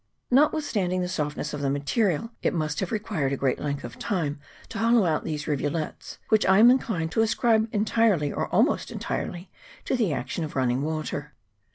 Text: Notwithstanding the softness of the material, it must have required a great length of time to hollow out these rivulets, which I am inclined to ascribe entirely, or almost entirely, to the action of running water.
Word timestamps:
Notwithstanding 0.31 1.01
the 1.01 1.07
softness 1.07 1.53
of 1.53 1.61
the 1.61 1.69
material, 1.69 2.31
it 2.41 2.55
must 2.55 2.79
have 2.79 2.91
required 2.91 3.33
a 3.33 3.37
great 3.37 3.59
length 3.59 3.83
of 3.83 3.99
time 3.99 4.39
to 4.69 4.79
hollow 4.79 5.05
out 5.05 5.25
these 5.25 5.47
rivulets, 5.47 6.17
which 6.29 6.43
I 6.43 6.57
am 6.57 6.71
inclined 6.71 7.11
to 7.11 7.21
ascribe 7.21 7.69
entirely, 7.71 8.33
or 8.33 8.47
almost 8.47 8.89
entirely, 8.89 9.51
to 9.85 9.95
the 9.95 10.11
action 10.11 10.43
of 10.43 10.55
running 10.55 10.81
water. 10.81 11.35